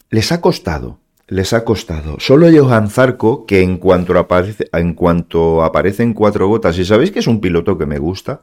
Les 0.09 0.31
ha 0.31 0.41
costado, 0.41 0.99
les 1.27 1.53
ha 1.53 1.63
costado. 1.63 2.17
Solo 2.19 2.47
Johan 2.53 2.89
Zarco, 2.89 3.45
que 3.45 3.61
en 3.61 3.77
cuanto 3.77 4.17
aparece, 4.19 4.67
en 4.73 4.93
cuanto 4.93 5.63
aparece 5.63 6.03
en 6.03 6.13
cuatro 6.13 6.47
gotas, 6.47 6.77
y 6.77 6.85
sabéis 6.85 7.11
que 7.11 7.19
es 7.19 7.27
un 7.27 7.39
piloto 7.39 7.77
que 7.77 7.85
me 7.85 7.97
gusta, 7.97 8.41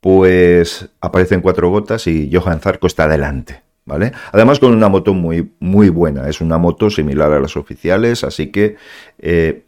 pues 0.00 0.88
aparecen 1.00 1.42
cuatro 1.42 1.68
gotas 1.70 2.06
y 2.06 2.30
Johan 2.32 2.60
Zarco 2.60 2.86
está 2.86 3.04
adelante. 3.04 3.62
¿Vale? 3.84 4.12
Además 4.30 4.60
con 4.60 4.72
una 4.72 4.88
moto 4.88 5.12
muy, 5.12 5.54
muy 5.58 5.88
buena, 5.88 6.28
es 6.28 6.40
una 6.40 6.56
moto 6.56 6.88
similar 6.88 7.32
a 7.32 7.40
las 7.40 7.56
oficiales, 7.56 8.22
así 8.22 8.52
que 8.52 8.76
eh, 9.18 9.64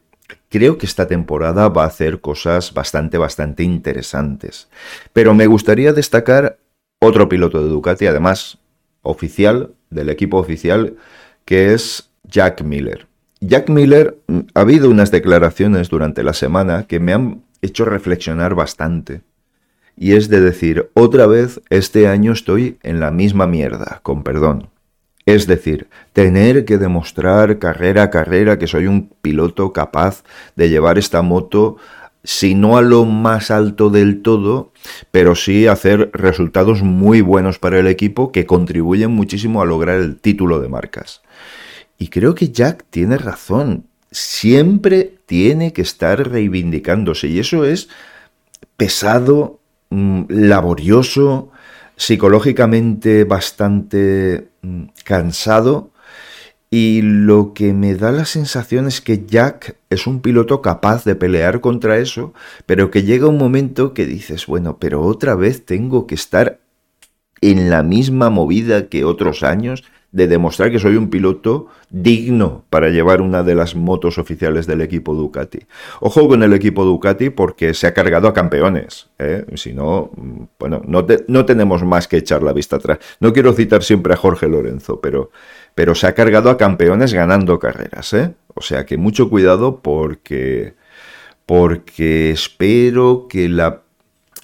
creo 0.49 0.79
que 0.79 0.87
esta 0.87 1.07
temporada 1.07 1.69
va 1.69 1.85
a 1.85 1.89
hacer 1.89 2.21
cosas 2.21 2.73
bastante, 2.73 3.19
bastante 3.19 3.63
interesantes. 3.63 4.69
Pero 5.13 5.35
me 5.35 5.47
gustaría 5.47 5.93
destacar 5.93 6.59
otro 7.01 7.29
piloto 7.29 7.63
de 7.63 7.69
Ducati, 7.69 8.07
además 8.07 8.59
oficial, 9.03 9.73
del 9.91 10.09
equipo 10.09 10.39
oficial, 10.39 10.97
que 11.45 11.75
es 11.75 12.11
Jack 12.25 12.63
Miller. 12.63 13.07
Jack 13.41 13.69
Miller, 13.69 14.19
mm, 14.27 14.41
ha 14.55 14.61
habido 14.61 14.89
unas 14.89 15.11
declaraciones 15.11 15.91
durante 15.91 16.23
la 16.23 16.33
semana 16.33 16.87
que 16.87 17.01
me 17.01 17.13
han 17.13 17.43
hecho 17.61 17.85
reflexionar 17.85 18.55
bastante. 18.55 19.21
Y 19.97 20.13
es 20.13 20.29
de 20.29 20.41
decir, 20.41 20.91
otra 20.95 21.27
vez 21.27 21.61
este 21.71 22.09
año 22.09 22.33
estoy 22.33 22.79
en 22.83 23.01
la 23.01 23.11
misma 23.11 23.47
mierda, 23.47 24.01
con 24.03 24.23
perdón. 24.23 24.71
Es 25.27 25.47
decir, 25.47 25.89
tener 26.13 26.65
que 26.65 26.77
demostrar 26.77 27.59
carrera 27.59 28.05
a 28.05 28.11
carrera 28.11 28.59
que 28.59 28.67
soy 28.67 28.87
un 28.87 29.09
piloto 29.23 29.73
capaz 29.73 30.23
de 30.55 30.69
llevar 30.69 30.99
esta 30.99 31.23
moto, 31.23 31.77
si 32.25 32.55
no 32.55 32.77
a 32.77 32.83
lo 32.83 33.05
más 33.05 33.51
alto 33.51 33.91
del 33.91 34.23
todo, 34.23 34.73
pero 35.11 35.35
sí 35.35 35.67
hacer 35.67 36.11
resultados 36.13 36.83
muy 36.83 37.21
buenos 37.21 37.59
para 37.59 37.79
el 37.79 37.87
equipo 37.87 38.33
que 38.33 38.47
contribuyen 38.47 39.11
muchísimo 39.11 39.63
a 39.63 39.67
lograr 39.67 40.01
el 40.01 40.21
título 40.21 40.61
de 40.61 40.69
marcas. 40.69 41.23
Y 41.99 42.09
creo 42.09 42.35
que 42.35 42.51
Jack 42.51 42.85
tiene 42.91 43.17
razón. 43.17 43.87
Siempre 44.11 45.15
tiene 45.27 45.73
que 45.73 45.83
estar 45.83 46.31
reivindicándose. 46.31 47.29
Y 47.29 47.39
eso 47.39 47.65
es 47.65 47.89
pesado, 48.77 49.61
mm, 49.91 50.25
laborioso, 50.29 51.51
psicológicamente 51.97 53.25
bastante 53.25 54.49
mm, 54.63 54.85
cansado. 55.05 55.91
Y 56.71 57.03
lo 57.03 57.53
que 57.55 57.73
me 57.73 57.95
da 57.95 58.11
la 58.11 58.25
sensación 58.25 58.89
es 58.89 59.01
que 59.01 59.25
Jack 59.27 59.77
es 59.91 60.09
un 60.09 60.21
piloto 60.21 60.61
capaz 60.61 61.05
de 61.05 61.15
pelear 61.15 61.61
contra 61.61 61.99
eso, 61.99 62.35
pero 62.67 62.91
que 62.91 63.05
llega 63.05 63.29
un 63.29 63.39
momento 63.39 63.95
que 63.95 64.07
dices, 64.07 64.47
bueno, 64.47 64.79
pero 64.81 65.03
otra 65.03 65.37
vez 65.37 65.65
tengo 65.65 66.09
que 66.09 66.17
estar 66.17 66.59
en 67.41 67.71
la 67.71 67.83
misma 67.83 68.29
movida 68.31 68.89
que 68.89 69.05
otros 69.05 69.45
años, 69.45 69.85
de 70.15 70.29
demostrar 70.29 70.71
que 70.71 70.79
soy 70.79 70.95
un 70.95 71.11
piloto 71.11 71.67
digno 71.91 72.65
para 72.71 72.89
llevar 72.89 73.21
una 73.21 73.43
de 73.43 73.57
las 73.57 73.75
motos 73.75 74.17
oficiales 74.17 74.65
del 74.65 74.81
equipo 74.81 75.13
Ducati. 75.13 75.59
Ojo 75.99 76.29
con 76.29 76.45
el 76.45 76.53
equipo 76.53 76.85
Ducati 76.85 77.31
porque 77.31 77.75
se 77.75 77.89
ha 77.89 77.95
cargado 77.95 78.29
a 78.29 78.33
campeones. 78.33 79.09
¿eh? 79.19 79.45
Si 79.57 79.73
no, 79.73 80.13
bueno, 80.61 80.83
no, 80.87 81.05
no, 81.27 81.45
tenemos 81.45 81.83
más 81.83 82.07
que 82.07 82.19
echar 82.19 82.45
la 82.45 82.53
vista 82.53 82.77
atrás. 82.77 82.99
No 83.19 83.33
quiero 83.33 83.53
citar 83.55 83.83
siempre 83.83 84.15
a 84.15 84.17
Jorge 84.17 84.47
Lorenzo, 84.47 85.01
pero, 85.01 85.33
pero 85.75 85.97
se 85.97 86.07
ha 86.07 86.15
cargado 86.15 86.49
a 86.49 86.57
campeones 86.57 87.13
ganando 87.13 87.59
carreras. 87.59 88.13
¿eh? 88.13 88.35
O 88.55 88.63
sea 88.63 88.87
que 88.87 88.97
mucho 88.97 89.29
cuidado 89.29 89.81
porque, 89.83 90.75
porque 91.45 92.31
espero 92.31 93.27
que 93.29 93.49
la 93.49 93.84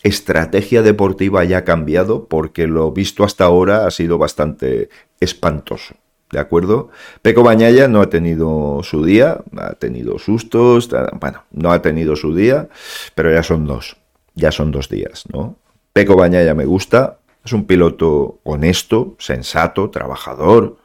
estrategia 0.03 0.83
deportiva 0.83 1.41
haya 1.41 1.65
cambiado 1.65 2.27
porque 2.27 2.67
lo 2.67 2.93
visto 2.93 3.25
hasta 3.25 3.45
ahora 3.45 3.87
ha 3.87 3.91
sido 3.91 4.19
bastante 4.19 4.89
espantoso. 5.21 5.95
¿De 6.31 6.39
acuerdo? 6.39 6.91
Peco 7.23 7.43
Bañaya 7.43 7.89
no 7.89 8.01
ha 8.01 8.09
tenido 8.09 8.81
su 8.85 9.05
día, 9.05 9.41
ha 9.57 9.73
tenido 9.75 10.19
sustos, 10.21 10.89
bueno, 11.21 11.43
no 11.51 11.73
ha 11.73 11.83
tenido 11.83 12.15
su 12.15 12.37
día, 12.37 12.69
pero 13.17 13.33
ya 13.33 13.43
son 13.43 13.67
dos, 13.67 13.97
ya 14.35 14.53
son 14.53 14.71
dos 14.71 14.89
días, 14.89 15.25
¿no? 15.33 15.57
Peco 15.93 16.15
Bañaya 16.15 16.55
me 16.55 16.67
gusta, 16.67 17.19
es 17.45 17.53
un 17.53 17.67
piloto 17.67 18.39
honesto, 18.45 19.17
sensato, 19.19 19.91
trabajador, 19.91 20.77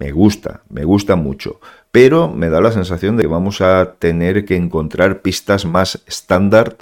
me 0.00 0.10
gusta, 0.10 0.62
me 0.68 0.84
gusta 0.84 1.14
mucho, 1.14 1.60
pero 1.92 2.28
me 2.28 2.48
da 2.50 2.60
la 2.60 2.72
sensación 2.72 3.16
de 3.16 3.22
que 3.22 3.28
vamos 3.28 3.60
a 3.60 3.94
tener 4.00 4.44
que 4.44 4.56
encontrar 4.56 5.22
pistas 5.22 5.64
más 5.64 6.02
estándar 6.06 6.76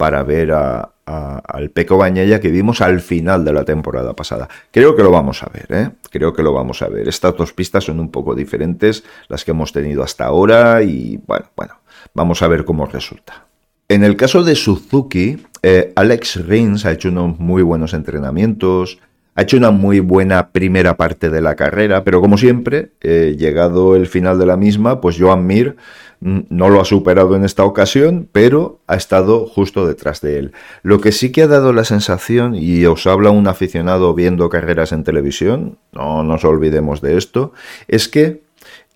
para 0.00 0.22
ver 0.22 0.50
al 0.50 1.70
Peco 1.74 1.98
Bañaya 1.98 2.40
que 2.40 2.50
vimos 2.50 2.80
al 2.80 3.00
final 3.00 3.44
de 3.44 3.52
la 3.52 3.66
temporada 3.66 4.14
pasada. 4.14 4.48
Creo 4.70 4.96
que 4.96 5.02
lo 5.02 5.10
vamos 5.10 5.42
a 5.42 5.50
ver, 5.52 5.66
¿eh? 5.68 5.90
Creo 6.10 6.32
que 6.32 6.42
lo 6.42 6.54
vamos 6.54 6.80
a 6.80 6.88
ver. 6.88 7.06
Estas 7.06 7.36
dos 7.36 7.52
pistas 7.52 7.84
son 7.84 8.00
un 8.00 8.10
poco 8.10 8.34
diferentes, 8.34 9.04
las 9.28 9.44
que 9.44 9.50
hemos 9.50 9.74
tenido 9.74 10.02
hasta 10.02 10.24
ahora, 10.24 10.82
y 10.82 11.20
bueno, 11.26 11.50
bueno, 11.54 11.74
vamos 12.14 12.40
a 12.40 12.48
ver 12.48 12.64
cómo 12.64 12.86
resulta. 12.86 13.44
En 13.90 14.02
el 14.02 14.16
caso 14.16 14.42
de 14.42 14.54
Suzuki, 14.54 15.44
eh, 15.62 15.92
Alex 15.96 16.46
Rins 16.46 16.86
ha 16.86 16.92
hecho 16.92 17.10
unos 17.10 17.38
muy 17.38 17.62
buenos 17.62 17.92
entrenamientos, 17.92 19.00
ha 19.34 19.42
hecho 19.42 19.58
una 19.58 19.70
muy 19.70 20.00
buena 20.00 20.48
primera 20.48 20.96
parte 20.96 21.28
de 21.28 21.42
la 21.42 21.56
carrera, 21.56 22.04
pero 22.04 22.22
como 22.22 22.38
siempre, 22.38 22.92
eh, 23.02 23.36
llegado 23.38 23.96
el 23.96 24.06
final 24.06 24.38
de 24.38 24.46
la 24.46 24.56
misma, 24.56 25.02
pues 25.02 25.18
Joan 25.18 25.46
Mir 25.46 25.76
no 26.20 26.68
lo 26.68 26.80
ha 26.80 26.84
superado 26.84 27.34
en 27.34 27.44
esta 27.44 27.64
ocasión, 27.64 28.28
pero 28.30 28.80
ha 28.86 28.96
estado 28.96 29.46
justo 29.46 29.86
detrás 29.86 30.20
de 30.20 30.38
él. 30.38 30.52
Lo 30.82 31.00
que 31.00 31.12
sí 31.12 31.32
que 31.32 31.42
ha 31.42 31.46
dado 31.46 31.72
la 31.72 31.84
sensación, 31.84 32.54
y 32.54 32.84
os 32.84 33.06
habla 33.06 33.30
un 33.30 33.48
aficionado 33.48 34.14
viendo 34.14 34.48
carreras 34.50 34.92
en 34.92 35.04
televisión, 35.04 35.78
no 35.92 36.22
nos 36.22 36.44
olvidemos 36.44 37.00
de 37.00 37.16
esto, 37.16 37.52
es 37.88 38.08
que 38.08 38.42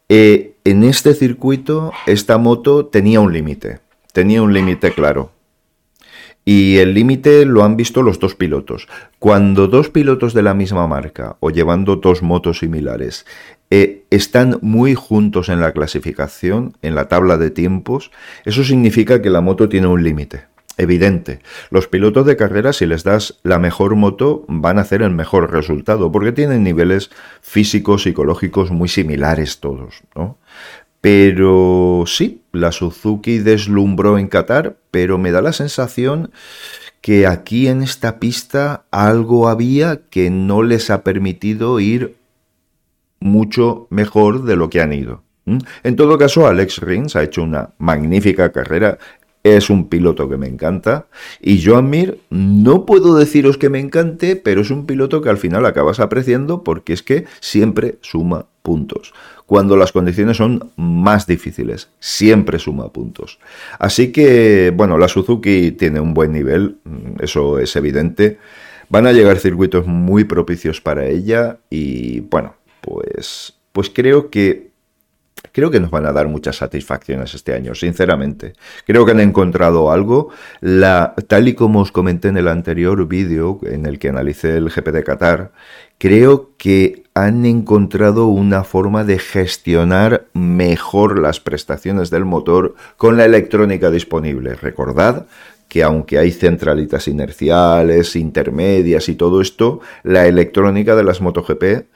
eh, 0.09 0.55
en 0.65 0.85
este 0.85 1.15
circuito 1.15 1.93
esta 2.07 2.37
moto 2.37 2.87
tenía 2.87 3.21
un 3.21 3.33
límite, 3.33 3.81
tenía 4.13 4.43
un 4.43 4.53
límite 4.53 4.93
claro. 4.93 5.34
Y 6.45 6.77
el 6.77 6.93
límite 6.93 7.47
lo 7.47 7.65
han 7.65 7.77
visto 7.77 8.03
los 8.03 8.19
dos 8.19 8.35
pilotos. 8.35 8.87
Cuando 9.19 9.67
dos 9.67 9.89
pilotos 9.89 10.35
de 10.35 10.43
la 10.43 10.53
misma 10.55 10.87
marca 10.87 11.37
o 11.41 11.51
llevando 11.51 11.97
dos 11.97 12.23
motos 12.23 12.59
similares 12.59 13.25
eh, 13.71 14.05
están 14.11 14.59
muy 14.61 14.95
juntos 14.95 15.49
en 15.49 15.61
la 15.61 15.73
clasificación, 15.73 16.77
en 16.83 16.95
la 16.95 17.09
tabla 17.09 17.39
de 17.39 17.51
tiempos, 17.51 18.11
eso 18.45 18.63
significa 18.63 19.23
que 19.23 19.31
la 19.31 19.41
moto 19.41 19.69
tiene 19.69 19.87
un 19.87 20.05
límite. 20.05 20.45
Evidente. 20.77 21.39
Los 21.71 21.87
pilotos 21.87 22.27
de 22.27 22.37
carrera, 22.37 22.73
si 22.73 22.85
les 22.85 23.05
das 23.05 23.39
la 23.45 23.61
mejor 23.61 23.95
moto, 23.95 24.45
van 24.49 24.79
a 24.79 24.83
hacer 24.83 25.03
el 25.03 25.13
mejor 25.13 25.53
resultado, 25.53 26.11
porque 26.11 26.33
tienen 26.33 26.65
niveles 26.65 27.11
físicos, 27.43 28.03
psicológicos 28.03 28.73
muy 28.73 28.89
similares 28.89 29.61
todos, 29.61 30.03
¿no? 30.17 30.37
Pero 31.05 32.05
sí, 32.07 32.41
la 32.51 32.73
Suzuki 32.73 33.37
deslumbró 33.37 34.17
en 34.17 34.27
Qatar, 34.27 34.79
pero 34.91 35.19
me 35.19 35.33
da 35.33 35.43
la 35.43 35.53
sensación 35.53 36.31
que 37.03 37.27
aquí 37.27 37.69
en 37.69 37.83
esta 37.83 38.19
pista 38.19 38.87
algo 38.91 39.51
había 39.51 40.01
que 40.09 40.31
no 40.31 40.63
les 40.63 40.89
ha 40.89 41.05
permitido 41.05 41.79
ir 41.79 42.17
mucho 43.21 43.87
mejor 43.91 44.45
de 44.45 44.57
lo 44.57 44.71
que 44.71 44.81
han 44.81 44.95
ido. 44.95 45.23
En 45.45 45.95
todo 45.95 46.17
caso, 46.17 46.47
Alex 46.47 46.79
Rins 46.79 47.17
ha 47.17 47.23
hecho 47.23 47.43
una 47.43 47.75
magnífica 47.77 48.51
carrera 48.51 48.97
es 49.45 49.69
un 49.71 49.89
piloto 49.89 50.29
que 50.29 50.39
me 50.39 50.49
encanta. 50.49 51.07
Y 51.41 51.63
Joan 51.63 51.91
Mir, 51.91 52.19
no 52.31 52.87
puedo 52.87 53.15
deciros 53.15 53.59
que 53.59 53.69
me 53.69 53.79
encante, 53.79 54.37
pero 54.37 54.63
es 54.63 54.71
un 54.71 54.87
piloto 54.87 55.21
que 55.21 55.29
al 55.29 55.37
final 55.37 55.67
acabas 55.67 56.01
apreciando 56.01 56.65
porque 56.65 56.95
es 56.95 57.03
que 57.03 57.27
siempre 57.41 57.99
suma 58.01 58.47
puntos. 58.63 59.13
Cuando 59.47 59.77
las 59.77 59.93
condiciones 59.93 60.39
son 60.39 60.73
más 60.77 61.27
difíciles, 61.27 61.91
siempre 62.01 62.59
suma 62.59 62.91
puntos. 62.91 63.39
Así 63.79 64.11
que, 64.11 64.73
bueno, 64.75 64.97
la 64.97 65.09
Suzuki 65.09 65.73
tiene 65.73 66.01
un 66.01 66.15
buen 66.15 66.33
nivel, 66.33 66.79
mm, 66.85 67.23
eso 67.23 67.59
es 67.59 67.77
evidente. 67.77 68.39
Van 68.89 69.07
a 69.07 69.13
llegar 69.13 69.39
circuitos 69.39 69.87
muy 69.87 70.25
propicios 70.25 70.81
para 70.81 71.07
ella 71.07 71.59
y, 71.69 72.21
bueno, 72.21 72.55
pues, 72.81 73.53
pues 73.73 73.91
creo 73.91 74.31
que 74.31 74.71
creo 75.53 75.71
que 75.71 75.81
nos 75.81 75.91
van 75.91 76.07
a 76.07 76.13
dar 76.13 76.29
muchas 76.29 76.57
satisfacciones 76.57 77.35
este 77.35 77.55
año, 77.55 77.75
sinceramente. 77.75 78.55
Creo 78.87 79.05
que 79.05 79.13
han 79.13 79.21
encontrado 79.21 79.91
algo. 79.91 80.31
Tal 80.61 81.49
y 81.49 81.55
como 81.55 81.81
os 81.81 81.93
comenté 81.93 82.29
en 82.29 82.37
el 82.37 82.49
anterior 82.49 83.07
vídeo 83.07 83.61
en 83.63 83.87
el 83.87 83.99
que 83.99 84.09
analicé 84.09 84.57
el 84.57 84.71
GP 84.71 84.89
de 84.89 85.05
Qatar, 85.05 85.53
creo 85.99 86.51
que 86.57 87.05
han 87.15 87.47
encontrado 87.47 88.27
una 88.27 88.65
forma 88.65 89.05
de 89.05 89.19
gestionar 89.19 90.27
mejor 90.33 91.19
las 91.19 91.41
prestaciones 91.41 92.11
del 92.11 92.25
motor 92.25 92.75
con 92.97 93.17
la 93.17 93.25
electrónica 93.25 93.91
disponible. 93.91 94.55
Recordad 94.55 95.27
que 95.69 95.83
aunque 95.83 96.19
hay 96.19 96.31
centralitas 96.31 97.09
inerciales, 97.09 98.17
intermedias 98.17 99.09
y 99.09 99.15
todo 99.15 99.41
esto, 99.41 99.81
la 100.03 100.27
electrónica 100.27 100.95
de 100.95 101.05
las 101.05 101.21
MotoGP 101.21 101.87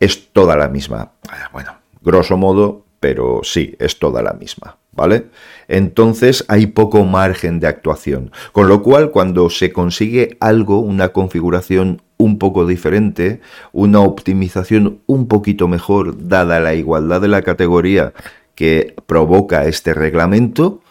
es 0.00 0.28
toda 0.32 0.56
la 0.56 0.68
misma. 0.68 1.12
Bueno, 1.52 1.76
grosso 2.00 2.36
modo, 2.36 2.84
pero 3.00 3.40
sí, 3.42 3.76
es 3.78 3.98
toda 3.98 4.22
la 4.22 4.32
misma, 4.32 4.76
¿vale? 4.92 5.26
Entonces 5.68 6.44
hay 6.48 6.66
poco 6.66 7.04
margen 7.04 7.60
de 7.60 7.66
actuación, 7.66 8.32
con 8.52 8.68
lo 8.68 8.82
cual 8.82 9.10
cuando 9.10 9.50
se 9.50 9.72
consigue 9.72 10.36
algo, 10.40 10.80
una 10.80 11.10
configuración 11.10 12.02
un 12.16 12.38
poco 12.38 12.66
diferente, 12.66 13.40
una 13.72 14.00
optimización 14.00 15.00
un 15.06 15.28
poquito 15.28 15.68
mejor, 15.68 16.28
dada 16.28 16.60
la 16.60 16.74
igualdad 16.74 17.20
de 17.20 17.28
la 17.28 17.42
categoría 17.42 18.12
que 18.54 18.96
provoca 19.06 19.66
este 19.66 19.94
reglamento, 19.94 20.82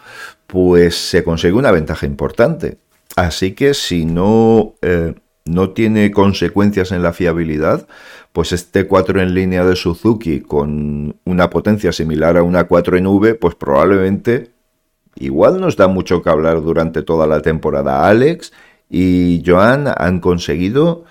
pues 0.47 0.95
se 0.95 1.23
consigue 1.23 1.53
una 1.53 1.71
ventaja 1.71 2.05
importante. 2.05 2.77
Así 3.17 3.51
que 3.51 3.73
si 3.73 4.05
no, 4.05 4.75
eh, 4.81 5.15
no 5.47 5.71
tiene 5.71 6.11
consecuencias 6.11 6.91
en 6.91 7.03
la 7.03 7.13
fiabilidad, 7.13 7.87
pues 8.33 8.51
este 8.51 8.87
4 8.87 9.21
en 9.21 9.33
línea 9.33 9.65
de 9.65 9.75
Suzuki 9.75 10.41
con 10.41 11.15
una 11.25 11.49
potencia 11.49 11.91
similar 11.91 12.37
a 12.37 12.43
una 12.43 12.65
4 12.65 12.97
en 12.97 13.07
V, 13.07 13.35
pues 13.35 13.55
probablemente 13.55 14.51
igual 15.15 15.59
nos 15.59 15.75
da 15.75 15.87
mucho 15.87 16.21
que 16.21 16.29
hablar 16.29 16.61
durante 16.61 17.01
toda 17.01 17.27
la 17.27 17.41
temporada. 17.41 18.07
Alex 18.07 18.53
y 18.89 19.43
Joan 19.45 19.87
han 19.95 20.19
conseguido 20.19 21.05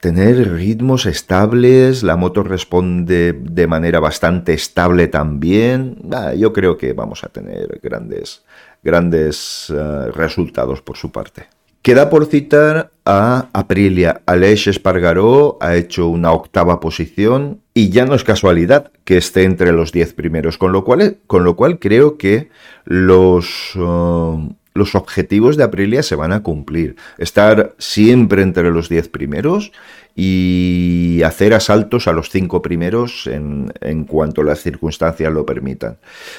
tener 0.00 0.52
ritmos 0.52 1.06
estables, 1.06 2.02
la 2.02 2.16
moto 2.16 2.42
responde 2.42 3.32
de 3.32 3.66
manera 3.66 4.00
bastante 4.00 4.54
estable 4.54 5.08
también. 5.08 5.96
Ah, 6.12 6.34
yo 6.34 6.52
creo 6.52 6.76
que 6.76 6.92
vamos 6.92 7.24
a 7.24 7.28
tener 7.28 7.80
grandes, 7.82 8.44
grandes 8.82 9.70
uh, 9.70 10.10
resultados 10.12 10.82
por 10.82 10.96
su 10.96 11.10
parte. 11.10 11.48
Queda 11.82 12.10
por 12.10 12.26
citar 12.26 12.92
a 13.08 13.48
Aprilia. 13.54 14.20
Aleix 14.26 14.66
Espargaró 14.66 15.56
ha 15.62 15.76
hecho 15.76 16.08
una 16.08 16.30
octava 16.32 16.78
posición 16.78 17.62
y 17.72 17.88
ya 17.88 18.04
no 18.04 18.14
es 18.14 18.22
casualidad 18.22 18.92
que 19.04 19.16
esté 19.16 19.44
entre 19.44 19.72
los 19.72 19.92
diez 19.92 20.12
primeros, 20.12 20.58
con 20.58 20.72
lo 20.72 20.84
cual, 20.84 21.16
con 21.26 21.42
lo 21.42 21.56
cual 21.56 21.78
creo 21.78 22.18
que 22.18 22.50
los, 22.84 23.74
uh, 23.76 24.52
los 24.74 24.94
objetivos 24.94 25.56
de 25.56 25.64
Aprilia 25.64 26.02
se 26.02 26.14
van 26.14 26.32
a 26.32 26.42
cumplir. 26.42 26.96
Estar 27.18 27.74
siempre 27.78 28.42
entre 28.42 28.70
los 28.70 28.88
10 28.88 29.08
primeros 29.08 29.72
y 30.20 31.22
hacer 31.24 31.54
asaltos 31.54 32.08
a 32.08 32.12
los 32.12 32.28
cinco 32.28 32.60
primeros 32.60 33.28
en, 33.28 34.04
cuanto 34.04 34.42
las 34.42 34.58
circunstancias 34.60 35.32
lo 35.32 35.46
permitan. 35.46 35.98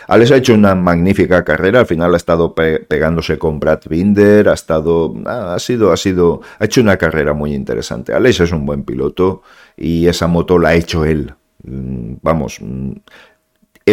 Alex 0.09 0.31
ha 0.31 0.35
hecho 0.35 0.53
una 0.53 0.75
magnífica 0.75 1.45
carrera, 1.45 1.79
al 1.79 1.85
final 1.85 2.13
ha 2.13 2.17
estado 2.17 2.53
pe 2.53 2.79
pegándose 2.79 3.37
con 3.37 3.61
Brad 3.61 3.79
Binder, 3.89 4.49
ha 4.49 4.53
estado, 4.53 5.13
ah, 5.25 5.53
ha 5.53 5.59
sido, 5.59 5.93
ha 5.93 5.97
sido, 5.97 6.41
ha 6.59 6.65
hecho 6.65 6.81
una 6.81 6.97
carrera 6.97 7.31
muy 7.31 7.53
interesante. 7.53 8.13
Alex 8.13 8.41
es 8.41 8.51
un 8.51 8.65
buen 8.65 8.83
piloto 8.83 9.43
y 9.77 10.07
esa 10.07 10.27
moto 10.27 10.59
la 10.59 10.69
ha 10.69 10.75
hecho 10.75 11.05
él. 11.05 11.33
Mm, 11.63 12.15
vamos, 12.21 12.59
mm, 12.61 12.91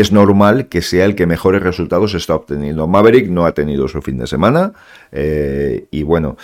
es 0.00 0.12
normal 0.12 0.68
que 0.68 0.82
sea 0.82 1.04
el 1.04 1.14
que 1.14 1.26
mejores 1.26 1.62
resultados 1.62 2.14
está 2.14 2.34
obteniendo. 2.34 2.86
Maverick 2.86 3.28
no 3.28 3.46
ha 3.46 3.52
tenido 3.52 3.88
su 3.88 4.02
fin 4.02 4.18
de 4.18 4.26
semana 4.26 4.72
eh, 5.12 5.86
y 5.90 6.02
bueno, 6.02 6.36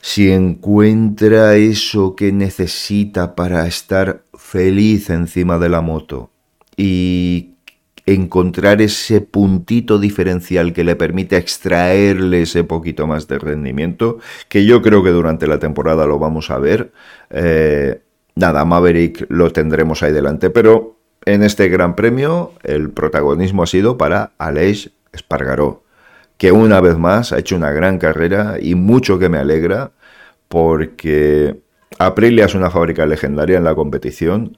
si 0.00 0.32
encuentra 0.32 1.54
eso 1.54 2.16
que 2.16 2.32
necesita 2.32 3.34
para 3.34 3.66
estar 3.66 4.22
feliz 4.34 5.10
encima 5.10 5.58
de 5.58 5.68
la 5.68 5.80
moto 5.80 6.30
y 6.76 7.52
encontrar 8.04 8.82
ese 8.82 9.20
puntito 9.20 9.98
diferencial 9.98 10.72
que 10.72 10.84
le 10.84 10.96
permite 10.96 11.36
extraerle 11.36 12.42
ese 12.42 12.64
poquito 12.64 13.06
más 13.06 13.28
de 13.28 13.38
rendimiento, 13.38 14.18
que 14.48 14.64
yo 14.64 14.82
creo 14.82 15.04
que 15.04 15.10
durante 15.10 15.46
la 15.46 15.58
temporada 15.58 16.06
lo 16.06 16.18
vamos 16.18 16.50
a 16.50 16.58
ver. 16.58 16.92
Eh, 17.30 18.00
nada, 18.34 18.64
Maverick 18.64 19.26
lo 19.28 19.52
tendremos 19.52 20.02
ahí 20.02 20.12
delante, 20.12 20.50
pero 20.50 21.01
en 21.24 21.42
este 21.42 21.68
Gran 21.68 21.94
Premio 21.94 22.52
el 22.62 22.90
protagonismo 22.90 23.62
ha 23.62 23.66
sido 23.66 23.96
para 23.96 24.32
Aleix 24.38 24.90
Espargaró, 25.12 25.82
que 26.36 26.52
una 26.52 26.80
vez 26.80 26.96
más 26.98 27.32
ha 27.32 27.38
hecho 27.38 27.56
una 27.56 27.70
gran 27.70 27.98
carrera 27.98 28.56
y 28.60 28.74
mucho 28.74 29.18
que 29.18 29.28
me 29.28 29.38
alegra 29.38 29.92
porque 30.48 31.56
Aprilia 31.98 32.46
es 32.46 32.54
una 32.54 32.70
fábrica 32.70 33.06
legendaria 33.06 33.58
en 33.58 33.64
la 33.64 33.74
competición. 33.74 34.56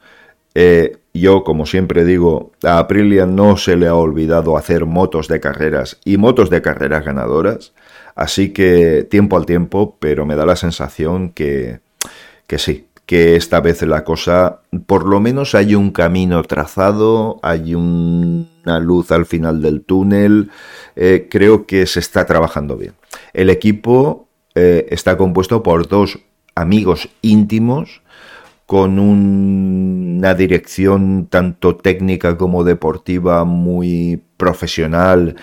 Eh, 0.54 0.98
yo, 1.12 1.44
como 1.44 1.66
siempre 1.66 2.04
digo, 2.04 2.52
a 2.62 2.78
Aprilia 2.78 3.26
no 3.26 3.56
se 3.56 3.76
le 3.76 3.86
ha 3.86 3.94
olvidado 3.94 4.56
hacer 4.56 4.86
motos 4.86 5.28
de 5.28 5.40
carreras 5.40 5.98
y 6.04 6.16
motos 6.16 6.50
de 6.50 6.62
carreras 6.62 7.04
ganadoras. 7.04 7.72
Así 8.14 8.52
que 8.52 9.06
tiempo 9.08 9.36
al 9.36 9.46
tiempo, 9.46 9.96
pero 9.98 10.26
me 10.26 10.36
da 10.36 10.46
la 10.46 10.56
sensación 10.56 11.30
que, 11.30 11.80
que 12.46 12.58
sí, 12.58 12.86
que 13.06 13.36
esta 13.36 13.60
vez 13.60 13.82
la 13.82 14.04
cosa, 14.04 14.60
por 14.86 15.06
lo 15.06 15.20
menos 15.20 15.54
hay 15.54 15.74
un 15.74 15.90
camino 15.90 16.42
trazado, 16.42 17.38
hay 17.42 17.74
una 17.74 18.78
luz 18.80 19.12
al 19.12 19.26
final 19.26 19.60
del 19.60 19.82
túnel, 19.82 20.50
eh, 20.96 21.28
creo 21.30 21.66
que 21.66 21.86
se 21.86 22.00
está 22.00 22.24
trabajando 22.24 22.76
bien. 22.76 22.94
El 23.32 23.50
equipo 23.50 24.28
eh, 24.54 24.86
está 24.90 25.16
compuesto 25.16 25.62
por 25.62 25.86
dos 25.88 26.20
amigos 26.54 27.10
íntimos, 27.20 28.02
con 28.66 28.98
una 28.98 30.34
dirección 30.34 31.26
tanto 31.26 31.76
técnica 31.76 32.38
como 32.38 32.64
deportiva 32.64 33.44
muy 33.44 34.22
profesional 34.38 35.36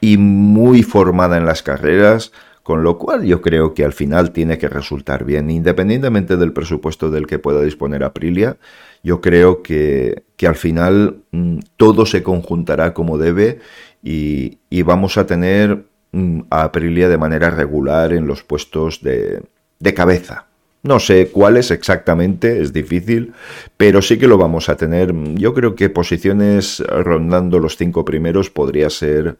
y 0.00 0.18
muy 0.18 0.82
formada 0.82 1.38
en 1.38 1.46
las 1.46 1.62
carreras. 1.62 2.32
Con 2.68 2.82
lo 2.82 2.98
cual 2.98 3.24
yo 3.24 3.40
creo 3.40 3.72
que 3.72 3.82
al 3.82 3.94
final 3.94 4.30
tiene 4.30 4.58
que 4.58 4.68
resultar 4.68 5.24
bien, 5.24 5.48
independientemente 5.48 6.36
del 6.36 6.52
presupuesto 6.52 7.10
del 7.10 7.26
que 7.26 7.38
pueda 7.38 7.62
disponer 7.62 8.04
Aprilia, 8.04 8.58
yo 9.02 9.22
creo 9.22 9.62
que, 9.62 10.24
que 10.36 10.46
al 10.46 10.54
final 10.54 11.22
mm, 11.30 11.60
todo 11.78 12.04
se 12.04 12.22
conjuntará 12.22 12.92
como 12.92 13.16
debe 13.16 13.60
y, 14.02 14.58
y 14.68 14.82
vamos 14.82 15.16
a 15.16 15.24
tener 15.24 15.86
mm, 16.12 16.40
a 16.50 16.64
Aprilia 16.64 17.08
de 17.08 17.16
manera 17.16 17.48
regular 17.48 18.12
en 18.12 18.26
los 18.26 18.42
puestos 18.42 19.02
de, 19.02 19.40
de 19.78 19.94
cabeza. 19.94 20.44
No 20.82 21.00
sé 21.00 21.30
cuáles 21.30 21.70
exactamente, 21.70 22.60
es 22.60 22.74
difícil, 22.74 23.32
pero 23.78 24.02
sí 24.02 24.18
que 24.18 24.28
lo 24.28 24.36
vamos 24.36 24.68
a 24.68 24.76
tener. 24.76 25.14
Yo 25.36 25.54
creo 25.54 25.74
que 25.74 25.88
posiciones 25.88 26.80
rondando 26.86 27.60
los 27.60 27.78
cinco 27.78 28.04
primeros 28.04 28.50
podría 28.50 28.90
ser 28.90 29.38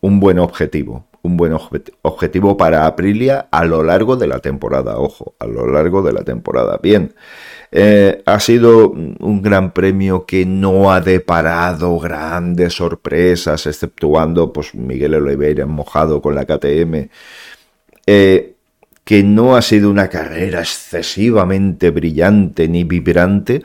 un 0.00 0.18
buen 0.18 0.38
objetivo 0.38 1.09
un 1.22 1.36
buen 1.36 1.52
objetivo 2.02 2.56
para 2.56 2.86
Aprilia 2.86 3.48
a 3.50 3.64
lo 3.64 3.82
largo 3.82 4.16
de 4.16 4.26
la 4.26 4.38
temporada, 4.38 4.98
ojo, 4.98 5.34
a 5.38 5.46
lo 5.46 5.66
largo 5.66 6.02
de 6.02 6.12
la 6.12 6.24
temporada. 6.24 6.78
Bien, 6.82 7.14
eh, 7.72 8.22
ha 8.24 8.40
sido 8.40 8.90
un 8.90 9.42
gran 9.42 9.72
premio 9.72 10.24
que 10.24 10.46
no 10.46 10.92
ha 10.92 11.00
deparado 11.00 11.98
grandes 11.98 12.74
sorpresas, 12.74 13.66
exceptuando 13.66 14.52
pues, 14.52 14.74
Miguel 14.74 15.14
Oliveira 15.14 15.66
mojado 15.66 16.20
con 16.22 16.34
la 16.34 16.46
KTM. 16.46 17.08
Eh, 18.06 18.54
que 19.04 19.24
no 19.24 19.56
ha 19.56 19.62
sido 19.62 19.90
una 19.90 20.08
carrera 20.08 20.60
excesivamente 20.60 21.90
brillante 21.90 22.68
ni 22.68 22.84
vibrante, 22.84 23.62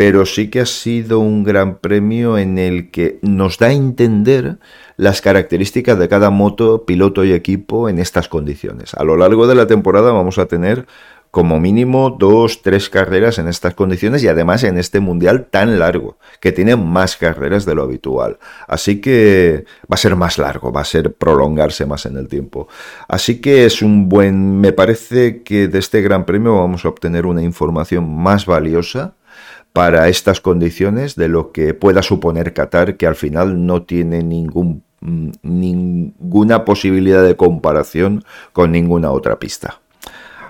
pero 0.00 0.24
sí 0.24 0.48
que 0.48 0.60
ha 0.60 0.66
sido 0.66 1.20
un 1.20 1.44
gran 1.44 1.76
premio 1.76 2.38
en 2.38 2.56
el 2.56 2.90
que 2.90 3.18
nos 3.20 3.58
da 3.58 3.66
a 3.66 3.72
entender 3.72 4.56
las 4.96 5.20
características 5.20 5.98
de 5.98 6.08
cada 6.08 6.30
moto, 6.30 6.86
piloto 6.86 7.22
y 7.22 7.34
equipo 7.34 7.86
en 7.86 7.98
estas 7.98 8.26
condiciones. 8.26 8.94
A 8.94 9.04
lo 9.04 9.18
largo 9.18 9.46
de 9.46 9.54
la 9.54 9.66
temporada 9.66 10.10
vamos 10.12 10.38
a 10.38 10.46
tener 10.46 10.86
como 11.30 11.60
mínimo 11.60 12.16
dos, 12.18 12.62
tres 12.62 12.88
carreras 12.88 13.38
en 13.38 13.46
estas 13.46 13.74
condiciones 13.74 14.24
y 14.24 14.28
además 14.28 14.64
en 14.64 14.78
este 14.78 15.00
mundial 15.00 15.48
tan 15.50 15.78
largo, 15.78 16.16
que 16.40 16.50
tiene 16.50 16.76
más 16.76 17.18
carreras 17.18 17.66
de 17.66 17.74
lo 17.74 17.82
habitual. 17.82 18.38
Así 18.68 19.02
que 19.02 19.66
va 19.82 19.96
a 19.96 19.98
ser 19.98 20.16
más 20.16 20.38
largo, 20.38 20.72
va 20.72 20.80
a 20.80 20.86
ser 20.86 21.12
prolongarse 21.12 21.84
más 21.84 22.06
en 22.06 22.16
el 22.16 22.26
tiempo. 22.26 22.68
Así 23.06 23.42
que 23.42 23.66
es 23.66 23.82
un 23.82 24.08
buen, 24.08 24.62
me 24.62 24.72
parece 24.72 25.42
que 25.42 25.68
de 25.68 25.78
este 25.78 26.00
Gran 26.00 26.24
Premio 26.24 26.56
vamos 26.56 26.86
a 26.86 26.88
obtener 26.88 27.26
una 27.26 27.42
información 27.42 28.10
más 28.16 28.46
valiosa 28.46 29.14
para 29.72 30.08
estas 30.08 30.40
condiciones 30.40 31.14
de 31.16 31.28
lo 31.28 31.52
que 31.52 31.74
pueda 31.74 32.02
suponer 32.02 32.52
Qatar, 32.52 32.96
que 32.96 33.06
al 33.06 33.16
final 33.16 33.66
no 33.66 33.82
tiene 33.82 34.22
ningún 34.22 34.82
Mm, 35.00 35.30
ninguna 35.42 36.66
posibilidad 36.66 37.24
de 37.24 37.34
comparación 37.36 38.22
con 38.52 38.72
ninguna 38.72 39.12
otra 39.12 39.38
pista. 39.38 39.80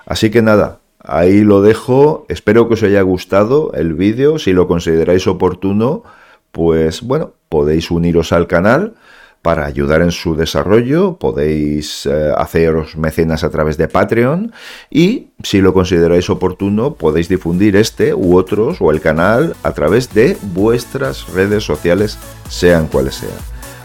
Así 0.07 0.31
que 0.31 0.43
nada, 0.43 0.81
ahí 0.99 1.43
lo 1.43 1.63
dejo. 1.63 2.27
Espero 2.29 2.67
que 2.67 2.75
os 2.75 2.83
haya 2.83 3.03
gustado 3.03 3.73
el 3.75 3.95
vídeo. 3.95 4.39
Si 4.39 4.53
lo 4.53 4.67
consideráis 4.67 5.27
oportuno, 5.29 6.03
pues 6.51 7.03
bueno, 7.03 7.35
podéis 7.49 7.91
uniros 7.93 8.33
al 8.33 8.49
canal 8.49 8.95
para 9.43 9.65
ayudar 9.65 10.03
en 10.03 10.11
su 10.11 10.35
desarrollo. 10.35 11.17
Podéis 11.17 12.07
eh, 12.07 12.33
haceros 12.37 12.97
mecenas 12.97 13.45
a 13.45 13.51
través 13.51 13.77
de 13.77 13.89
Patreon 13.89 14.53
y 14.91 15.29
si 15.43 15.61
lo 15.61 15.73
consideráis 15.73 16.29
oportuno 16.31 16.95
podéis 16.95 17.29
difundir 17.29 17.77
este 17.77 18.15
u 18.15 18.37
otros 18.37 18.79
o 18.81 18.91
el 18.91 19.01
canal 19.01 19.57
a 19.63 19.73
través 19.73 20.13
de 20.13 20.37
vuestras 20.53 21.29
redes 21.33 21.65
sociales, 21.65 22.19
sean 22.49 22.87
cuales 22.87 23.17
sean. 23.17 23.33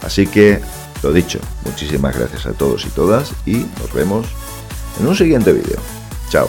Así 0.02 0.26
que, 0.26 0.60
lo 1.02 1.12
dicho, 1.12 1.38
muchísimas 1.64 2.16
gracias 2.16 2.46
a 2.46 2.52
todos 2.52 2.84
y 2.84 2.90
todas 2.90 3.32
y 3.46 3.66
nos 3.80 3.92
vemos 3.94 4.26
en 5.00 5.06
un 5.06 5.16
siguiente 5.16 5.52
vídeo. 5.52 5.78
Chao. 6.28 6.48